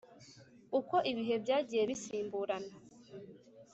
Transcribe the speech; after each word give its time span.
Uko 0.79 0.95
ibihe 1.11 1.35
byagiye 1.43 1.83
bisimburana 1.89 2.73